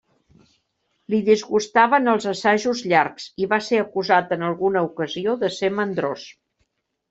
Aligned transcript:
Li 1.13 1.19
disgustaven 1.27 2.09
els 2.15 2.25
assajos 2.33 2.83
llargs 2.93 3.29
i 3.45 3.51
va 3.53 3.61
ser 3.69 3.83
acusat 3.85 4.35
en 4.39 4.49
alguna 4.51 4.87
ocasió 4.91 5.39
de 5.47 5.55
ser 5.61 5.75
mandrós. 5.83 6.29